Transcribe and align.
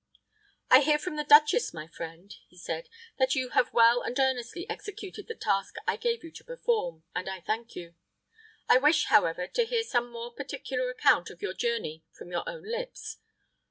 "I 0.71 0.79
hear 0.81 0.97
from 0.97 1.15
the 1.15 1.23
duchess, 1.23 1.75
my 1.75 1.85
friend," 1.85 2.35
he 2.47 2.57
said, 2.57 2.89
"that 3.19 3.35
you 3.35 3.49
have 3.49 3.71
well 3.71 4.01
and 4.01 4.19
earnestly 4.19 4.67
executed 4.67 5.27
the 5.27 5.35
task 5.35 5.75
I 5.85 5.95
gave 5.95 6.23
you 6.23 6.31
to 6.31 6.43
perform, 6.43 7.03
and 7.15 7.29
I 7.29 7.39
thank 7.41 7.75
you. 7.75 7.93
I 8.67 8.79
wish, 8.79 9.05
however, 9.09 9.45
to 9.45 9.63
hear 9.63 9.83
some 9.83 10.11
more 10.11 10.33
particular 10.33 10.89
account 10.89 11.29
of 11.29 11.43
your 11.43 11.53
journey 11.53 12.03
from 12.13 12.31
your 12.31 12.49
own 12.49 12.63
lips. 12.63 13.17